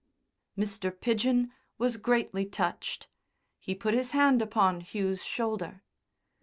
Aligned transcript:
Mr. 0.57 0.89
Pidgen 0.89 1.51
was 1.77 1.97
greatly 1.97 2.43
touched. 2.43 3.07
He 3.59 3.75
put 3.75 3.93
his 3.93 4.09
hand 4.17 4.41
upon 4.41 4.81
Hugh's 4.81 5.23
shoulder. 5.23 5.83